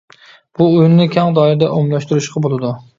بۇ 0.59 0.67
ئويۇننى 0.69 1.07
كەڭ 1.17 1.37
دائىرىدە 1.39 1.71
ئومۇملاشتۇرۇشقا 1.77 2.49
بولىدۇ. 2.49 2.79